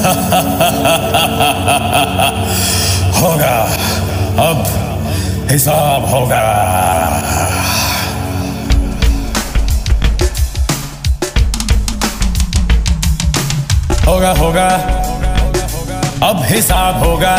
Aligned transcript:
होगा। 3.20 3.56
अब 4.48 4.58
हिसाब 5.50 6.04
होगा। 6.04 6.40
होगा 14.06 14.30
होगा। 14.32 14.68
अब 16.28 16.42
हिसाब 16.44 17.04
होगा। 17.04 17.36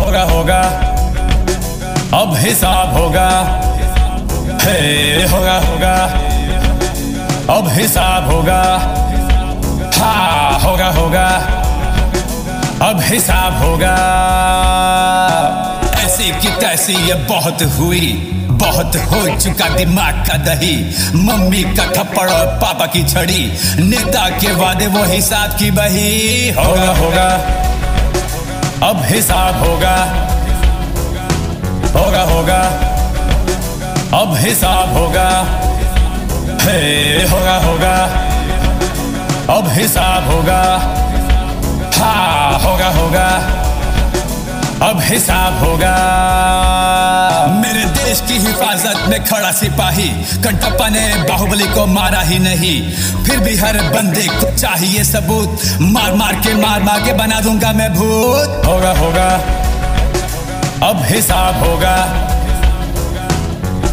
होगा 0.00 0.22
होगा। 0.22 0.60
अब 2.22 2.34
हिसाब 2.36 2.96
होगा। 2.96 3.28
हे, 4.62 4.78
होगा 5.26 5.58
होगा। 5.58 5.94
अब 7.56 7.68
हिसाब 7.68 8.30
होगा। 8.30 8.60
होगा 10.02 10.86
होगा। 10.86 11.26
अब 12.82 13.00
हिसाब 13.00 13.62
होगा। 13.62 13.96
ऐसी 16.04 16.30
की 16.40 16.48
तैसी 16.48 16.92
ये 16.92 17.14
बहुत 17.14 17.62
हुई, 17.62 18.30
बहुत 18.50 18.96
हो 18.96 19.38
चुका 19.38 19.68
दिमाग 19.68 20.14
का 20.14 20.36
दही। 20.36 20.96
मम्मी 21.14 21.62
का 21.62 21.84
थप्पड़ 21.86 22.30
और 22.30 22.46
पापा 22.46 22.86
की 22.86 23.04
छड़ी, 23.04 23.58
नेता 23.76 24.28
के 24.28 24.52
वादे 24.52 24.86
वो 24.86 25.04
हिसाब 25.04 25.58
की 25.58 25.70
बही। 25.70 26.50
होगा 26.50 26.94
होगा। 26.94 27.28
अब 28.88 29.02
हिसाब 29.04 29.58
होगा। 29.58 29.96
होगा 32.00 32.22
होगा। 32.22 32.60
अब 34.18 34.34
हिसाब 34.36 34.92
होगा। 34.96 35.44
हे, 36.62 37.28
होगा 37.28 37.56
होगा। 37.58 38.29
अब 39.50 39.68
हिसाब 39.68 40.30
होगा। 40.30 40.62
हाँ 41.98 42.60
होगा 42.60 42.88
होगा। 42.88 43.26
अब 44.88 45.00
हिसाब 45.00 45.64
होगा। 45.64 45.94
मेरे 47.46 47.84
देश 47.84 48.20
की 48.20 48.34
हिफाजत 48.34 49.08
में 49.08 49.24
खड़ा 49.24 49.52
सिपाही, 49.52 50.08
कंटप्पा 50.44 50.88
ने 50.88 51.16
बाहुबली 51.28 51.64
को 51.64 51.86
मारा 51.86 52.20
ही 52.20 52.38
नहीं। 52.38 52.92
फिर 53.24 53.40
भी 53.40 53.56
हर 53.56 53.72
बंदे 53.72 54.26
को 54.26 54.56
चाहिए 54.56 55.04
सबूत। 55.04 55.60
मार 55.80 56.14
मार 56.14 56.32
के, 56.32 56.54
मार 56.54 56.82
मार 56.82 57.00
के 57.00 57.12
बना 57.12 57.40
दूँगा 57.40 57.72
मैं 57.72 57.94
भूत। 57.94 58.62
होगा 58.66 58.90
होगा। 58.90 59.28
अब 60.88 61.02
हिसाब 61.04 61.64
होगा। 61.64 61.96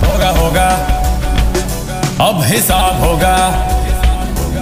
होगा 0.07 0.29
होगा। 0.29 0.69
अब 2.29 2.41
हिसाब 2.43 3.03
होगा। 3.03 3.67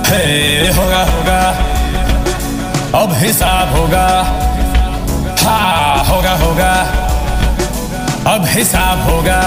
हे 0.06 0.68
होगा 0.68 1.04
होगा। 1.04 1.50
अब 3.02 3.14
हिसाब 3.14 3.76
होगा। 3.76 4.08
हा, 5.44 6.04
होगा 6.04 6.32
होगा। 6.32 6.72
अब 8.34 8.46
हिसाब 8.46 9.10
होगा। 9.10 9.42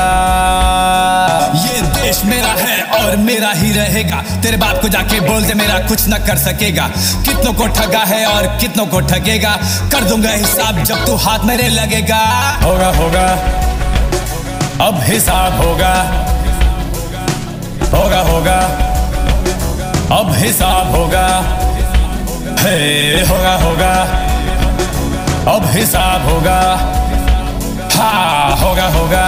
ये 1.54 1.82
देश 1.82 2.24
मेरा 2.24 2.48
है 2.48 2.82
और 2.82 3.16
मेरा 3.16 3.50
ही 3.50 3.72
रहेगा। 3.72 4.16
तेरे 4.16 4.56
बाप 4.56 4.82
को 4.82 4.88
जाके 4.88 5.20
बोल 5.20 5.42
दे, 5.42 5.54
मेरा 5.54 5.78
कुछ 5.78 6.08
न 6.08 6.12
कर 6.12 6.38
सकेगा। 6.38 6.90
कितनों 6.98 7.52
को 7.52 7.66
ठगा 7.66 7.98
है 7.98 8.26
और 8.26 8.42
कितनों 8.42 8.86
को 8.86 9.00
ठगेगा। 9.00 9.58
कर 9.92 10.04
दूँगा 10.04 10.30
हिसाब 10.30 10.84
जब 10.84 11.06
तू 11.06 11.14
हाथ 11.14 11.38
मेरे 11.38 11.68
लगेगा। 11.68 12.24
होगा 12.62 12.88
होगा। 12.88 13.28
अब 14.86 15.00
हिसाब 15.02 15.60
होगा। 15.60 15.94
होगा 17.98 18.20
होगा। 18.20 18.87
अब 20.12 20.30
हिसाब 20.32 20.94
होगा 20.94 21.26
हे 22.60 22.76
होगा 23.26 23.54
होगा। 23.56 23.90
अब 25.52 25.64
हिसाब 25.72 26.22
होगा 26.28 26.60
हाँ 27.94 28.56
होगा 28.56 28.86
होगा। 28.88 29.24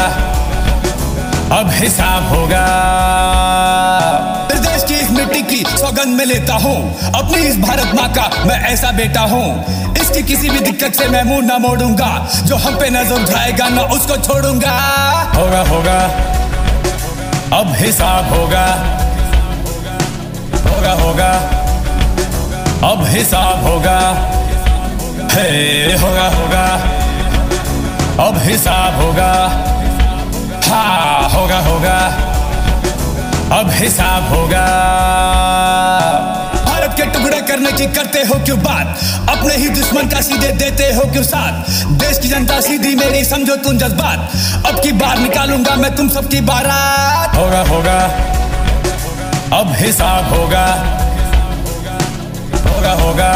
अब 1.58 1.70
हिसाब 1.72 2.28
होगा। 2.28 2.64
देश 4.52 4.84
की 4.84 4.94
इस 4.94 5.10
मिट्टी 5.10 5.42
की 5.42 5.62
सौगंध 5.76 6.16
में 6.18 6.24
लेता 6.24 6.54
हूँ। 6.54 6.76
अपनी 7.12 7.42
इस 7.48 7.58
भारत 7.58 7.94
माँ 7.94 8.08
का 8.14 8.30
मैं 8.46 8.58
ऐसा 8.68 8.92
बेटा 8.92 9.20
हूँ। 9.32 9.46
इसकी 10.00 10.22
किसी 10.22 10.50
भी 10.50 10.60
दिक्कत 10.60 10.94
से 10.94 11.08
मैं 11.08 11.22
मुँह 11.22 11.46
ना 11.46 11.58
मोड़ूँगा। 11.58 12.10
जो 12.44 12.56
हम 12.56 12.78
पे 12.78 12.90
नज़र 12.90 13.22
उठाएगा 13.22 13.68
ना 13.68 13.82
उसको 13.96 14.16
छोड़ूँगा। 14.22 14.78
होगा 15.36 15.62
होगा। 15.68 16.00
अब 17.60 17.74
हिसाब 17.76 18.32
होगा। 18.34 18.66
होगा 20.80 20.92
होगा। 20.92 21.32
अब 22.92 23.04
हिसाब 23.04 23.66
होगा। 23.66 23.98
हे 25.32 25.92
होगा 25.92 26.28
होगा। 26.28 26.64
अब 28.26 28.38
हिसाब 28.38 29.00
होगा। 29.00 29.32
हाँ 30.68 31.30
होगा 31.30 31.58
होगा। 31.58 31.96
अब 33.58 33.70
हिसाब 33.70 34.34
होगा। 34.34 34.64
भारत 36.64 36.94
के 36.96 37.02
टुकड़े 37.02 37.40
करने 37.40 37.72
की 37.72 37.86
करते 37.86 38.18
हो 38.18 38.44
क्यों 38.44 38.58
बात? 38.58 38.98
अपने 39.28 39.56
ही 39.56 39.68
दुश्मन 39.68 40.08
का 40.08 40.20
सीधे 40.20 40.48
देते 40.48 40.84
हो 40.84 41.12
क्यों 41.12 41.22
साथ? 41.22 41.70
देश 41.86 42.18
की 42.18 42.28
जनता 42.28 42.60
सीधी 42.60 42.94
मेरी 42.94 43.24
समझो 43.24 43.56
तुम 43.56 43.78
जज्बात। 43.78 44.30
अब 44.66 44.82
की 44.82 44.92
बार 44.92 45.18
निकालूँगा 45.18 45.74
मैं 45.74 45.96
तुम 45.96 46.08
सबकी 46.08 46.40
बारात। 46.40 47.36
होगा 47.36 47.60
होगा। 47.60 48.10
अब 49.52 49.72
हिसाब 49.72 50.34
होगा। 50.34 50.66
होगा 52.70 52.92
होगा। 52.92 53.30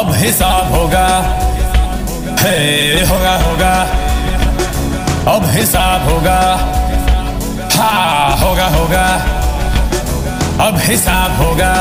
अब 0.00 0.12
हिसाब 0.14 0.72
होगा। 0.72 1.06
हे, 2.40 2.56
होगा 3.06 3.36
होगा। 3.36 3.82
अब 5.34 5.46
हिसाब 5.50 6.08
होगा। 6.08 6.40
हाँ 7.76 8.36
होगा 8.36 8.66
होगा। 8.66 9.06
अब 10.66 10.78
हिसाब 10.78 11.42
होगा। 11.42 11.74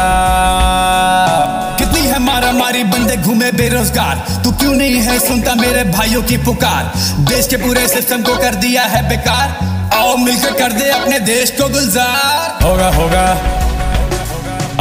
कितनी 1.80 2.00
है 2.00 2.20
मारा 2.20 2.52
मारी 2.52 2.84
बंदे 2.84 3.18
घूमे 3.18 3.52
बेरोजगार। 3.52 4.42
तू 4.44 4.52
क्यों 4.52 4.74
नहीं 4.74 4.96
है 4.96 5.20
सुनता 5.20 5.56
मेरे 5.56 5.84
भाइयों 5.84 6.24
की 6.24 6.38
पुकार। 6.38 6.92
देश 7.20 7.48
के 7.48 7.58
पूरे 7.58 7.88
सिस्टम 7.88 8.22
को 8.22 8.38
कर 8.38 8.56
दिया 8.56 8.84
है 8.84 9.10
बेकार। 9.10 9.77
आओ 9.97 10.18
मिलकर 10.18 10.53
कर 10.53 10.72
दे 10.72 10.90
अपने 10.90 11.19
देश 11.19 11.52
को 11.52 11.69
गुलजार। 11.69 12.63
होगा 12.63 12.88
होगा। 12.88 13.25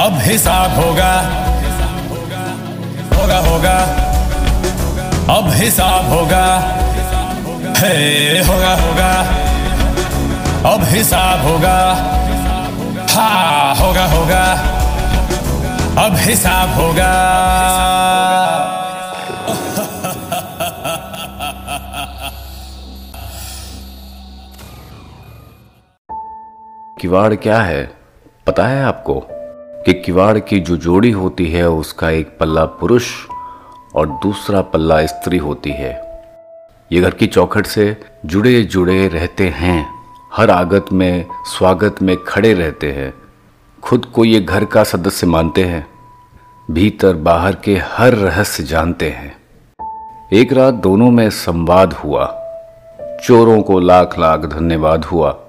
अब 0.05 0.19
हिसाब 0.23 0.75
होगा। 0.75 1.13
होगा 3.17 3.39
होगा। 3.39 3.79
अब 5.39 5.51
हिसाब 5.51 6.13
होगा। 6.13 6.45
हे, 7.79 7.95
होगा 8.39 8.75
होगा। 8.75 9.13
अब 10.73 10.85
हिसाब 10.85 11.47
होगा। 11.47 11.79
हा, 13.11 13.75
होगा 13.81 14.05
होगा। 14.05 14.45
अब 16.05 16.17
हिसाब 16.17 16.81
होगा। 16.81 17.13
किवाड़ 27.07 27.35
क्या 27.35 27.63
है? 27.63 27.91
पता 28.47 28.67
है 28.67 28.85
आपको 28.85 29.27
कि 29.83 29.93
किवाड़ 29.93 30.39
की 30.39 30.61
जो 30.61 30.77
जोड़ी 30.77 31.11
होती 31.11 31.47
है, 31.47 31.69
उसका 31.69 32.11
एक 32.11 32.39
पल्ला 32.41 32.65
पुरुष 32.65 33.05
और 33.95 34.07
दूसरा 34.09 34.61
पल्ला 34.61 35.07
स्त्री 35.07 35.37
होती 35.37 35.71
है। 35.71 36.23
ये 36.93 37.01
घर 37.01 37.11
की 37.11 37.27
चौखट 37.27 37.67
से 37.67 37.97
जुड़े 38.25 38.63
जुड़े 38.63 39.09
रहते 39.09 39.49
हैं। 39.49 39.87
हर 40.37 40.51
आगत 40.51 40.87
में, 40.93 41.27
स्वागत 41.45 42.03
में 42.03 42.25
खड़े 42.25 42.55
रहते 42.55 42.93
हैं। 42.93 43.15
खुद 43.83 44.05
को 44.05 44.25
ये 44.25 44.41
घर 44.41 44.65
का 44.65 44.85
सदस्य 44.85 45.27
मानते 45.27 45.65
हैं। 45.65 45.87
भीतर, 46.71 47.15
बाहर 47.15 47.55
के 47.55 47.77
हर 47.77 48.13
रहस्य 48.13 48.63
जानते 48.63 49.11
हैं। 49.11 49.37
एक 50.33 50.53
रात 50.53 50.75
दोनों 50.75 51.11
में 51.11 51.31
संवाद 51.31 51.93
हुआ। 51.93 52.27
चोरों 53.25 53.63
को 53.63 53.81
लाख 53.81 54.19
लाख 54.19 54.41
धन्यवाद 54.41 55.05
हुआ। 55.05 55.43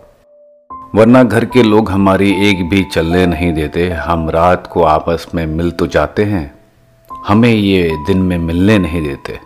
वरना 0.95 1.21
घर 1.23 1.45
के 1.45 1.63
लोग 1.63 1.89
हमारी 1.91 2.29
एक 2.49 2.63
भी 2.69 2.83
चलने 2.83 3.25
नहीं 3.25 3.51
देते। 3.53 3.89
हम 3.89 4.29
रात 4.29 4.67
को 4.67 4.83
आपस 4.83 5.27
में 5.35 5.45
मिल 5.45 5.71
तो 5.71 5.87
जाते 5.87 6.23
हैं। 6.23 6.53
हमें 7.09 7.49
ये 7.49 7.91
दिन 8.07 8.17
में 8.17 8.37
मिलने 8.37 8.77
नहीं 8.77 9.01
देते। 9.03 9.37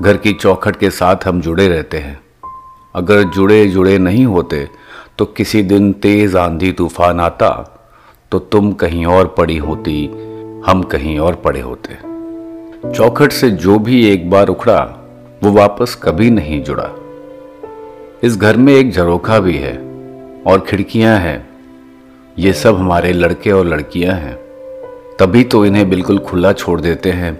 घर 0.00 0.16
की 0.16 0.32
चौखट 0.32 0.76
के 0.76 0.90
साथ 0.90 1.26
हम 1.26 1.40
जुड़े 1.40 1.68
रहते 1.68 1.98
हैं। 1.98 2.18
अगर 2.94 3.22
जुड़े 3.24 3.66
जुड़े 3.66 3.98
नहीं 3.98 4.24
होते 4.26 4.68
तो 5.18 5.24
किसी 5.26 5.62
दिन 5.62 5.92
तेज 5.92 6.36
आंधी 6.36 6.72
तूफ़ान 6.72 7.20
आता 7.20 7.50
तो 8.32 8.38
तुम 8.38 8.72
कहीं 8.72 9.06
और 9.06 9.34
पड़ी 9.38 9.56
होती, 9.56 10.06
हम 10.66 10.82
कहीं 10.82 11.18
और 11.18 11.34
पड़े 11.34 11.60
होते। 11.60 11.96
चौखट 12.92 13.32
से 13.32 13.50
जो 13.50 13.78
भी 13.78 14.06
एक 14.06 14.30
बार 14.30 14.48
उखड़ा, 14.48 14.80
वो 15.42 15.52
वापस 15.52 16.00
कभी 16.02 16.30
नहीं 16.30 16.62
जुड़ा। 16.64 16.90
इस 18.24 18.36
घर 18.36 18.56
में 18.56 18.74
एक 18.74 18.92
झरोखा 18.92 19.38
भी 19.38 19.56
है। 19.56 19.89
और 20.46 20.64
खिड़कियाँ 20.68 21.18
हैं। 21.18 21.48
ये 22.38 22.52
सब 22.52 22.76
हमारे 22.76 23.12
लड़के 23.12 23.50
और 23.50 23.66
लड़कियाँ 23.66 24.14
हैं। 24.14 24.34
तभी 25.18 25.44
तो 25.44 25.66
इन्हें 25.66 25.88
बिल्कुल 25.90 26.18
खुला 26.18 26.52
छोड़ 26.52 26.80
देते 26.80 27.10
हैं। 27.10 27.34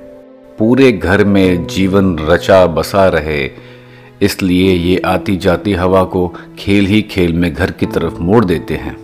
पूरे 0.58 0.93
घर 0.93 1.25
में 1.25 1.67
जीवन 1.67 2.19
रचा 2.19 2.67
बसा 2.67 3.08
रहे। 3.08 3.50
इसलिए 4.23 4.73
ये 4.73 5.00
आती 5.06 5.37
जाती 5.37 5.73
हवा 5.73 6.05
को 6.05 6.26
खेल 6.58 6.87
ही 6.87 7.02
खेल 7.02 7.32
में 7.32 7.55
घर 7.55 7.70
की 7.70 7.87
तरफ़ 7.87 8.19
मोड़ 8.19 8.44
देते 8.44 8.75
हैं। 8.75 8.97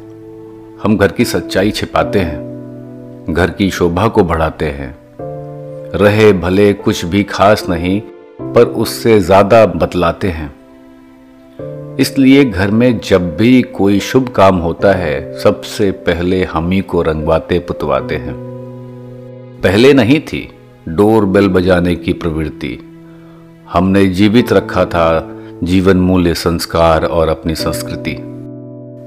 हम 0.82 0.96
घर 0.96 1.12
की 1.12 1.24
सच्चाई 1.24 1.70
छिपाते 1.70 2.18
हैं। 2.18 3.34
घर 3.34 3.50
की 3.50 3.70
शोभा 3.70 4.08
को 4.08 4.24
बढ़ाते 4.24 4.64
हैं। 4.64 4.94
रहे 5.94 6.32
भले 6.32 6.72
कुछ 6.72 7.04
भी 7.04 7.22
खास 7.22 7.66
नहीं, 7.68 8.00
पर 8.42 8.64
उससे 8.64 9.20
ज़्यादा 9.20 9.66
बतलाते 9.66 10.28
हैं। 10.28 10.54
इसलिए 12.00 12.44
घर 12.44 12.70
में 12.70 13.00
जब 13.04 13.36
भी 13.36 13.62
कोई 13.62 14.00
शुभ 14.00 14.28
काम 14.28 14.56
होता 14.56 14.92
है, 14.92 15.38
सबसे 15.38 15.90
पहले 15.90 16.44
हम 16.44 16.70
ही 16.70 16.80
को 16.80 17.02
रंगवाते, 17.02 17.58
पुतवाते 17.58 18.14
हैं। 18.14 18.34
पहले 19.62 19.92
नहीं 19.92 20.20
थी, 20.20 20.52
डोर 20.88 21.24
बेल 21.24 21.48
बजाने 21.48 21.94
की 21.94 22.12
प्रवृत्ति। 22.12 22.78
हमने 23.72 24.06
जीवित 24.06 24.52
रखा 24.52 24.84
था 24.84 25.36
जीवन 25.62 25.96
मूल्य 25.96 26.34
संस्कार 26.34 27.04
और 27.04 27.28
अपनी 27.28 27.54
संस्कृति। 27.54 28.16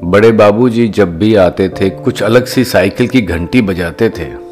बड़े 0.04 0.32
बाबूजी 0.32 0.88
जब 0.88 1.18
भी 1.18 1.36
आते 1.36 1.70
थे, 1.70 1.90
कुछ 1.90 2.24
अलग 2.24 2.46
सी 2.46 2.64
साइकिल 2.64 3.08
की 3.08 3.22
घंटी 3.22 3.62
बजाते 3.62 4.10
थे। 4.10 4.50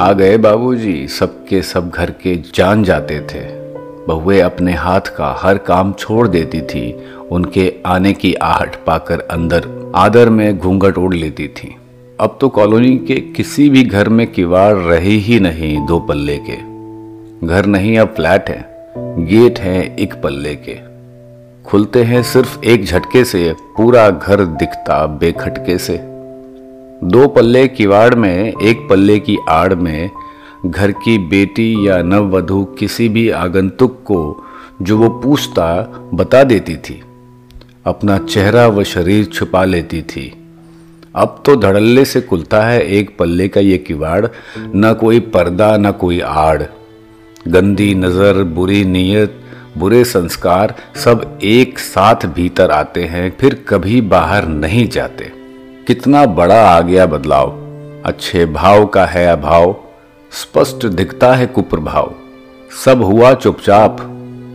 आ 0.00 0.12
गए 0.12 0.36
बाबूजी, 0.36 1.08
सबके 1.08 1.62
सब 1.62 1.90
घर 1.90 2.10
के 2.10 2.36
जान 2.54 2.84
जाते 2.84 3.20
थे। 3.20 3.62
बहुए 4.06 4.40
अपने 4.40 4.72
हाथ 4.72 5.00
का 5.00 5.36
हर 5.38 5.58
काम 5.58 5.92
छोड़ 5.92 6.28
देती 6.28 6.60
थी 6.60 7.04
उनके 7.32 7.72
आने 7.86 8.12
की 8.12 8.34
आहट 8.34 8.76
पाकर 8.84 9.20
अंदर 9.20 9.92
आदर 9.94 10.30
में 10.30 10.58
घूंघट 10.58 10.98
ओढ़ 10.98 11.14
लेती 11.14 11.48
थी। 11.48 11.76
अब 12.20 12.38
तो 12.40 12.48
कॉलोनी 12.48 12.96
के 12.98 13.14
किसी 13.14 13.70
भी 13.70 13.82
घर 13.82 14.08
में 14.08 14.26
किवाड़ 14.26 14.74
रहे 14.74 15.10
ही 15.10 15.40
नहीं 15.40 15.86
दो 15.86 15.98
पल्ले 16.00 16.38
के। 16.38 16.56
घर 17.46 17.66
नहीं, 17.66 17.98
अब 17.98 18.08
फ्लैट 18.08 18.48
है, 18.48 18.66
गेट 19.26 19.58
है 19.58 19.96
एक 19.96 20.14
पल्ले 20.14 20.54
के। 20.54 20.76
खुलते 21.64 22.02
हैं 22.02 22.22
सिर्फ़ 22.22 22.64
एक 22.64 22.84
झटके 22.84 23.24
से, 23.24 23.54
पूरा 23.76 24.10
घर 24.10 24.44
दिखता 24.44 25.06
बेखटके 25.06 25.78
से। 25.78 25.98
दो 27.04 27.28
पल्ले 27.28 27.68
किवाड़ 27.68 28.14
में, 28.14 28.52
एक 28.62 28.86
पल्ले 28.90 29.18
की 29.18 29.36
आड़ 29.48 29.74
में, 29.74 30.10
घर 30.66 30.92
की 30.92 31.18
बेटी 31.18 31.88
या 31.88 32.02
नववधु 32.02 32.64
किसी 32.64 33.08
भी 33.08 33.30
आगंतुक 33.30 33.92
को 34.04 34.44
जो 34.82 34.98
वो 34.98 35.08
पूछता, 35.08 35.82
बता 36.14 36.44
देती 36.44 36.76
थी। 36.76 37.02
अपना 37.86 38.18
चेहरा 38.18 38.66
व 38.66 38.82
शरीर 38.84 39.24
छुपा 39.24 39.64
लेती 39.64 40.02
थी। 40.02 40.32
अब 41.16 41.42
तो 41.46 41.56
धड़ल्ले 41.56 42.04
से 42.04 42.20
खुलता 42.20 42.62
है 42.62 42.82
एक 42.86 43.16
पल्ले 43.18 43.48
का 43.48 43.60
ये 43.60 43.78
किवाड़, 43.78 44.26
न 44.58 44.92
कोई 45.00 45.20
पर्दा, 45.20 45.76
न 45.76 45.92
कोई 45.92 46.20
आड़। 46.20 46.62
गंदी 47.48 47.94
नज़र, 47.94 48.42
बुरी 48.44 48.84
नीयत, 48.84 49.40
बुरे 49.78 50.04
संस्कार 50.04 50.74
सब 50.96 51.38
एक 51.42 51.78
साथ 51.78 52.26
भीतर 52.26 52.70
आते 52.70 53.04
हैं, 53.04 53.36
फिर 53.40 53.64
कभी 53.68 54.00
बाहर 54.00 54.46
नहीं 54.46 54.88
जाते। 54.88 55.32
कितना 55.86 56.24
बड़ा 56.26 56.62
आ 56.68 56.80
गया 56.80 57.06
बदलाव। 57.06 57.58
अच्छे 58.06 58.46
भाव 58.46 58.86
का 58.86 59.06
है 59.06 59.26
अभाव, 59.26 59.76
स्पष्ट 60.32 60.86
दिखता 60.86 61.34
है 61.34 61.46
कुप्रभाव। 61.46 62.14
सब 62.84 63.02
हुआ 63.02 63.34
चुपचाप, 63.34 64.00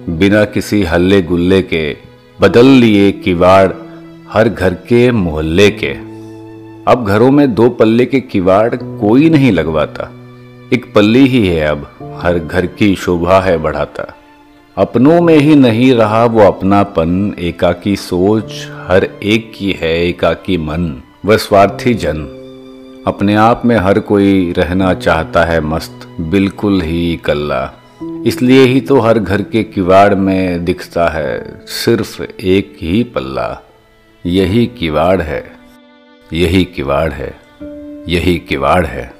बिना 0.09 0.45
किसी 0.45 0.83
हल्ले 0.83 1.21
गुल्ले 1.21 1.61
के। 1.61 2.06
बदल 2.41 2.65
लिए 2.65 3.11
किवाड़ 3.11 3.71
हर 4.29 4.49
घर 4.49 4.73
के 4.73 5.11
मोहल्ले 5.11 5.69
के। 5.71 5.93
अब 6.91 7.05
घरों 7.07 7.31
में 7.31 7.53
दो 7.55 7.69
पल्ले 7.69 8.05
के 8.05 8.19
किवाड़ 8.19 8.75
कोई 8.75 9.29
नहीं 9.29 9.51
लगवाता। 9.51 10.11
एक 10.73 10.93
पल्ली 10.95 11.27
ही 11.27 11.47
है 11.47 11.67
अब, 11.67 11.87
हर 12.21 12.39
घर 12.39 12.65
की 12.65 12.95
शोभा 12.95 13.39
है 13.39 13.57
बढ़ाता। 13.57 14.15
अपनों 14.77 15.21
में 15.21 15.37
ही 15.37 15.55
नहीं 15.55 15.93
रहा 15.93 16.25
वो 16.25 16.41
अपनापन, 16.41 17.35
एकाकी 17.39 17.95
सोच 17.95 18.67
हर 18.87 19.09
एक 19.23 19.51
की 19.57 19.71
है, 19.71 20.07
एकाकी 20.09 20.57
मन। 20.57 21.01
व 21.25 21.37
स्वार्थी 21.37 21.93
जन, 21.93 22.21
अपने 23.07 23.35
आप 23.35 23.61
में 23.65 23.77
हर 23.77 23.99
कोई 23.99 24.53
रहना 24.57 24.93
चाहता 24.93 25.43
है 25.43 25.61
मस्त, 25.61 26.07
बिल्कुल 26.21 26.81
ही 26.81 27.15
कल्ला 27.15 27.73
इसलिए 28.03 28.65
ही 28.65 28.81
तो 28.81 28.99
हर 28.99 29.19
घर 29.19 29.41
के 29.41 29.63
किवाड़ 29.63 30.15
में 30.15 30.65
दिखता 30.65 31.07
है 31.07 31.61
सिर्फ़ 31.67 32.21
एक 32.23 32.77
ही 32.81 33.03
पल्ला। 33.03 33.61
यही 34.25 34.65
किवाड़ 34.67 35.21
है, 35.21 35.51
यही 36.33 36.63
किवाड़ 36.65 37.11
है, 37.13 37.35
यही 38.07 38.37
किवाड़ 38.39 38.85
है। 38.85 39.16